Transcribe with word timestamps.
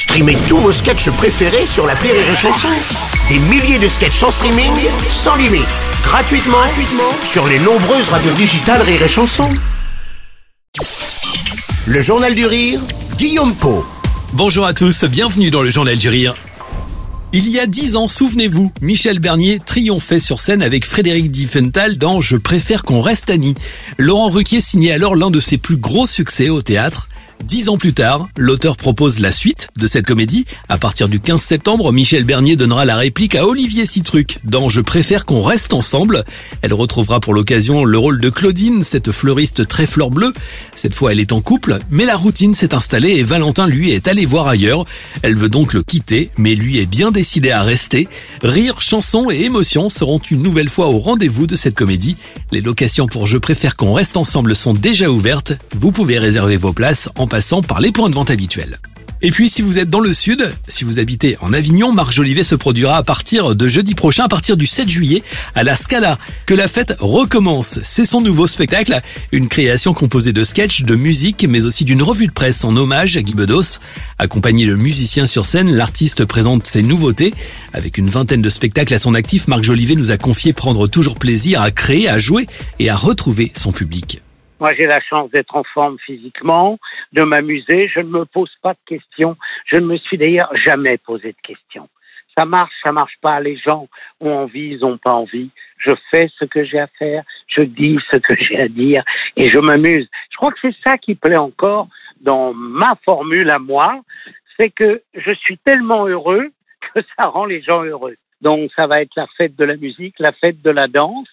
Streamez 0.00 0.38
tous 0.48 0.56
vos 0.56 0.72
sketchs 0.72 1.10
préférés 1.10 1.66
sur 1.66 1.86
la 1.86 1.92
Rire 1.92 2.14
et 2.14 2.34
Chanson. 2.34 2.68
Des 3.28 3.38
milliers 3.38 3.78
de 3.78 3.86
sketchs 3.86 4.22
en 4.22 4.30
streaming, 4.30 4.72
sans 5.10 5.36
limite, 5.36 5.60
gratuitement, 6.02 6.56
gratuitement 6.56 7.12
sur 7.22 7.46
les 7.46 7.58
nombreuses 7.58 8.08
radios 8.08 8.32
digitales 8.32 8.80
Rire 8.80 9.02
et 9.02 9.08
Chanson. 9.08 9.50
Le 11.86 12.00
Journal 12.00 12.34
du 12.34 12.46
Rire, 12.46 12.80
Guillaume 13.18 13.54
Po. 13.54 13.84
Bonjour 14.32 14.64
à 14.64 14.72
tous, 14.72 15.04
bienvenue 15.04 15.50
dans 15.50 15.62
le 15.62 15.68
Journal 15.68 15.98
du 15.98 16.08
Rire. 16.08 16.34
Il 17.34 17.50
y 17.50 17.60
a 17.60 17.66
dix 17.66 17.96
ans, 17.96 18.08
souvenez-vous, 18.08 18.72
Michel 18.80 19.18
Bernier 19.18 19.58
triomphait 19.58 20.18
sur 20.18 20.40
scène 20.40 20.62
avec 20.62 20.86
Frédéric 20.86 21.30
Diffenthal 21.30 21.98
dans 21.98 22.22
Je 22.22 22.38
préfère 22.38 22.84
qu'on 22.84 23.02
reste 23.02 23.28
amis. 23.28 23.54
Laurent 23.98 24.30
Ruquier 24.30 24.62
signait 24.62 24.92
alors 24.92 25.14
l'un 25.14 25.30
de 25.30 25.40
ses 25.40 25.58
plus 25.58 25.76
gros 25.76 26.06
succès 26.06 26.48
au 26.48 26.62
théâtre. 26.62 27.06
Dix 27.44 27.70
ans 27.70 27.78
plus 27.78 27.94
tard, 27.94 28.28
l'auteur 28.36 28.76
propose 28.76 29.18
la 29.18 29.32
suite 29.32 29.68
de 29.76 29.86
cette 29.86 30.06
comédie. 30.06 30.44
À 30.68 30.76
partir 30.76 31.08
du 31.08 31.20
15 31.20 31.40
septembre, 31.40 31.90
Michel 31.90 32.24
Bernier 32.24 32.54
donnera 32.54 32.84
la 32.84 32.96
réplique 32.96 33.34
à 33.34 33.46
Olivier 33.46 33.86
Citruc 33.86 34.38
dans 34.44 34.68
Je 34.68 34.82
préfère 34.82 35.24
qu'on 35.24 35.42
reste 35.42 35.72
ensemble. 35.72 36.24
Elle 36.60 36.74
retrouvera 36.74 37.18
pour 37.18 37.32
l'occasion 37.32 37.84
le 37.84 37.98
rôle 37.98 38.20
de 38.20 38.28
Claudine, 38.28 38.84
cette 38.84 39.10
fleuriste 39.10 39.66
très 39.66 39.86
fleur 39.86 40.10
bleue. 40.10 40.34
Cette 40.74 40.94
fois, 40.94 41.12
elle 41.12 41.20
est 41.20 41.32
en 41.32 41.40
couple, 41.40 41.78
mais 41.90 42.04
la 42.04 42.16
routine 42.16 42.54
s'est 42.54 42.74
installée 42.74 43.12
et 43.12 43.22
Valentin, 43.22 43.66
lui, 43.66 43.90
est 43.90 44.06
allé 44.06 44.26
voir 44.26 44.46
ailleurs. 44.46 44.84
Elle 45.22 45.36
veut 45.36 45.48
donc 45.48 45.72
le 45.72 45.82
quitter, 45.82 46.30
mais 46.36 46.54
lui 46.54 46.78
est 46.78 46.86
bien 46.86 47.10
décidé 47.10 47.50
à 47.50 47.62
rester. 47.62 48.06
Rire, 48.42 48.82
chansons 48.82 49.30
et 49.30 49.42
émotions 49.42 49.88
seront 49.88 50.20
une 50.30 50.42
nouvelle 50.42 50.68
fois 50.68 50.88
au 50.88 50.98
rendez-vous 50.98 51.46
de 51.46 51.56
cette 51.56 51.74
comédie. 51.74 52.16
Les 52.52 52.60
locations 52.60 53.06
pour 53.06 53.26
Je 53.26 53.38
préfère 53.38 53.76
qu'on 53.76 53.94
reste 53.94 54.18
ensemble 54.18 54.54
sont 54.54 54.74
déjà 54.74 55.10
ouvertes. 55.10 55.54
Vous 55.74 55.90
pouvez 55.90 56.18
réserver 56.18 56.56
vos 56.56 56.72
places 56.72 57.08
en 57.16 57.26
passant 57.30 57.62
par 57.62 57.80
les 57.80 57.92
points 57.92 58.10
de 58.10 58.14
vente 58.14 58.30
habituels. 58.30 58.78
Et 59.22 59.30
puis 59.30 59.50
si 59.50 59.60
vous 59.60 59.78
êtes 59.78 59.90
dans 59.90 60.00
le 60.00 60.14
sud, 60.14 60.50
si 60.66 60.82
vous 60.82 60.98
habitez 60.98 61.36
en 61.42 61.52
Avignon, 61.52 61.92
Marc 61.92 62.10
Jolivet 62.10 62.42
se 62.42 62.54
produira 62.54 62.96
à 62.96 63.02
partir 63.02 63.54
de 63.54 63.68
jeudi 63.68 63.94
prochain, 63.94 64.24
à 64.24 64.28
partir 64.28 64.56
du 64.56 64.66
7 64.66 64.88
juillet, 64.88 65.22
à 65.54 65.62
la 65.62 65.76
Scala. 65.76 66.18
Que 66.46 66.54
la 66.54 66.68
fête 66.68 66.96
recommence. 66.98 67.78
C'est 67.84 68.06
son 68.06 68.22
nouveau 68.22 68.46
spectacle, 68.46 68.98
une 69.30 69.48
création 69.48 69.92
composée 69.92 70.32
de 70.32 70.42
sketchs, 70.42 70.82
de 70.82 70.94
musique, 70.94 71.46
mais 71.48 71.66
aussi 71.66 71.84
d'une 71.84 72.02
revue 72.02 72.26
de 72.26 72.32
presse 72.32 72.64
en 72.64 72.74
hommage 72.76 73.16
à 73.18 73.22
Guy 73.22 73.34
Bedos. 73.34 73.78
Accompagné 74.18 74.66
de 74.66 74.74
musiciens 74.74 75.26
sur 75.26 75.44
scène, 75.44 75.70
l'artiste 75.70 76.24
présente 76.24 76.66
ses 76.66 76.82
nouveautés. 76.82 77.34
Avec 77.74 77.98
une 77.98 78.08
vingtaine 78.08 78.42
de 78.42 78.50
spectacles 78.50 78.94
à 78.94 78.98
son 78.98 79.14
actif, 79.14 79.46
Marc 79.48 79.62
Jolivet 79.62 79.96
nous 79.96 80.10
a 80.10 80.16
confié 80.16 80.54
prendre 80.54 80.88
toujours 80.88 81.16
plaisir 81.16 81.60
à 81.60 81.70
créer, 81.70 82.08
à 82.08 82.18
jouer 82.18 82.48
et 82.78 82.88
à 82.88 82.96
retrouver 82.96 83.52
son 83.54 83.70
public. 83.70 84.22
Moi, 84.60 84.74
j'ai 84.74 84.86
la 84.86 85.00
chance 85.00 85.30
d'être 85.30 85.56
en 85.56 85.64
forme 85.64 85.98
physiquement, 85.98 86.78
de 87.12 87.22
m'amuser. 87.22 87.88
Je 87.88 88.00
ne 88.00 88.08
me 88.08 88.24
pose 88.26 88.54
pas 88.62 88.74
de 88.74 88.78
questions. 88.86 89.36
Je 89.64 89.76
ne 89.76 89.86
me 89.86 89.96
suis 89.96 90.18
d'ailleurs 90.18 90.54
jamais 90.54 90.98
posé 90.98 91.32
de 91.32 91.40
questions. 91.42 91.88
Ça 92.36 92.44
marche, 92.44 92.74
ça 92.84 92.92
marche 92.92 93.16
pas. 93.22 93.40
Les 93.40 93.56
gens 93.56 93.88
ont 94.20 94.30
envie, 94.30 94.72
ils 94.72 94.80
n'ont 94.80 94.98
pas 94.98 95.12
envie. 95.12 95.50
Je 95.78 95.92
fais 96.10 96.28
ce 96.38 96.44
que 96.44 96.62
j'ai 96.62 96.78
à 96.78 96.86
faire, 96.98 97.24
je 97.48 97.62
dis 97.62 97.98
ce 98.10 98.18
que 98.18 98.36
j'ai 98.36 98.60
à 98.60 98.68
dire 98.68 99.02
et 99.36 99.48
je 99.48 99.58
m'amuse. 99.58 100.08
Je 100.30 100.36
crois 100.36 100.52
que 100.52 100.58
c'est 100.60 100.76
ça 100.84 100.98
qui 100.98 101.14
plaît 101.14 101.36
encore 101.36 101.88
dans 102.20 102.52
ma 102.52 102.96
formule 103.04 103.48
à 103.48 103.58
moi, 103.58 104.00
c'est 104.58 104.68
que 104.68 105.02
je 105.14 105.32
suis 105.32 105.56
tellement 105.56 106.06
heureux 106.06 106.52
que 106.94 107.00
ça 107.18 107.26
rend 107.26 107.46
les 107.46 107.62
gens 107.62 107.82
heureux. 107.82 108.16
Donc 108.42 108.70
ça 108.76 108.86
va 108.86 109.00
être 109.00 109.14
la 109.16 109.26
fête 109.38 109.56
de 109.56 109.64
la 109.64 109.76
musique, 109.76 110.16
la 110.18 110.32
fête 110.32 110.60
de 110.62 110.70
la 110.70 110.86
danse, 110.86 111.28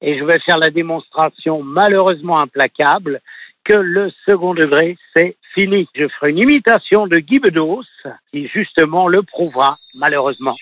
et 0.00 0.18
je 0.18 0.24
vais 0.24 0.38
faire 0.40 0.58
la 0.58 0.70
démonstration 0.70 1.62
malheureusement 1.62 2.38
implacable 2.40 3.20
que 3.64 3.74
le 3.74 4.10
second 4.24 4.54
degré, 4.54 4.96
c'est 5.14 5.36
fini. 5.54 5.88
Je 5.94 6.06
ferai 6.08 6.30
une 6.30 6.38
imitation 6.38 7.06
de 7.06 7.18
Guy 7.18 7.40
Bedos 7.40 7.82
qui 8.30 8.46
justement 8.48 9.08
le 9.08 9.22
prouvera 9.22 9.74
malheureusement. 9.98 10.54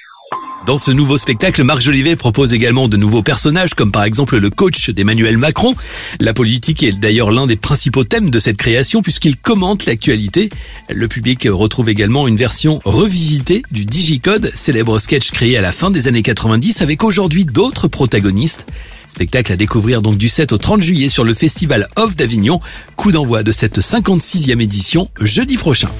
Dans 0.67 0.79
ce 0.79 0.91
nouveau 0.91 1.19
spectacle, 1.19 1.63
Marc 1.63 1.83
Jolivet 1.83 2.17
propose 2.17 2.55
également 2.55 2.89
de 2.89 2.97
nouveaux 2.97 3.23
personnages, 3.23 3.75
comme 3.75 3.93
par 3.93 4.05
exemple 4.05 4.39
le 4.39 4.49
coach 4.49 4.89
d'Emmanuel 4.89 5.37
Macron. 5.37 5.75
La 6.21 6.33
politique 6.33 6.83
est 6.83 6.93
d'ailleurs 6.93 7.31
l'un 7.31 7.47
des 7.47 7.57
principaux 7.57 8.05
thèmes 8.05 8.31
de 8.31 8.39
cette 8.39 8.57
création, 8.57 9.03
puisqu'il 9.03 9.37
commente 9.37 9.85
l'actualité. 9.85 10.49
Le 10.89 11.07
public 11.07 11.47
retrouve 11.51 11.91
également 11.91 12.27
une 12.27 12.39
version 12.39 12.81
revisitée 12.87 13.63
du 13.73 13.85
Digicode, 13.85 14.51
célèbre 14.55 14.99
sketch 14.99 15.33
créé 15.33 15.59
à 15.59 15.61
la 15.61 15.71
fin 15.71 15.91
des 15.91 16.09
années 16.09 16.23
90, 16.23 16.81
avec 16.81 17.05
aujourd'hui 17.05 17.45
d'autres 17.45 17.89
protagonistes. 17.89 18.65
Spectacle 19.07 19.53
à 19.53 19.57
découvrir 19.57 20.01
donc 20.01 20.17
du 20.17 20.31
7 20.31 20.55
au 20.55 20.59
30 20.59 20.81
juillet 20.81 21.11
sur 21.11 21.25
le 21.25 21.35
festival 21.35 21.89
Off 21.97 22.17
d'Avignon. 22.17 22.61
Coup 22.97 23.13
d'envoi 23.13 23.43
de 23.43 23.53
cette 23.53 23.81
56e 23.81 24.63
édition 24.63 25.11
jeudi 25.21 25.59
prochain. 25.59 25.91